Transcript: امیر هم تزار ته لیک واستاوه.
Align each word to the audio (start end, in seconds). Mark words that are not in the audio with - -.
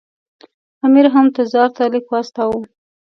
امیر 0.85 1.05
هم 1.13 1.25
تزار 1.37 1.69
ته 1.75 1.83
لیک 1.91 2.05
واستاوه. 2.09 2.59